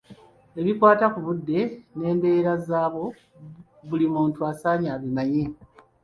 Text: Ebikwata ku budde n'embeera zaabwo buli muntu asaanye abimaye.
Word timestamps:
Ebikwata 0.59 1.05
ku 1.13 1.19
budde 1.25 1.59
n'embeera 1.97 2.53
zaabwo 2.67 3.05
buli 3.87 4.05
muntu 4.15 4.39
asaanye 4.51 4.89
abimaye. 4.95 5.43